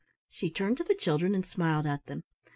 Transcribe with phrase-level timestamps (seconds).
[0.31, 2.23] She turned to the children and smiled at them.